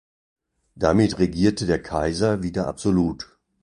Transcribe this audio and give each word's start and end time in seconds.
Damit 0.73 1.19
regierte 1.19 1.67
der 1.67 1.79
Kaiser 1.79 2.41
wieder 2.41 2.65
absolut. 2.65 3.37